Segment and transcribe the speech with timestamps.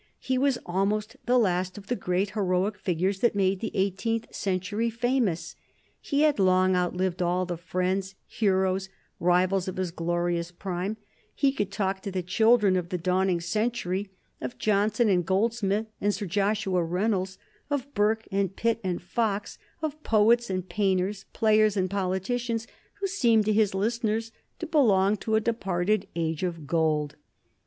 [0.17, 4.89] He was almost the last of the great heroic figures that made the eighteenth century
[4.89, 5.55] famous.
[6.01, 10.97] He had long outlived all the friends, heroes, rivals of his glorious prime:
[11.35, 14.09] he could talk to the children of the dawning century
[14.41, 17.37] of Johnson, and Goldsmith, and Sir Joshua Reynolds;
[17.69, 22.65] of Burke, and Pitt, and Fox; of poets and painters, players, and politicians,
[23.01, 27.17] who seemed to his listeners to belong to a departed Age of Gold.